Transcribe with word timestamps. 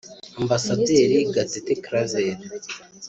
Ambasaderi 0.39 1.17
Gatete 1.33 1.73
Claver 1.83 2.35